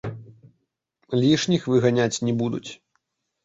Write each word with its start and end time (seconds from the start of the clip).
Лішніх 1.25 1.69
выганяць 1.75 2.11
не 2.27 2.33
будуць. 2.43 2.67